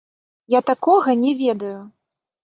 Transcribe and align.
Я 0.53 0.61
такога 0.69 1.13
не 1.25 1.33
ведаю! 1.41 1.75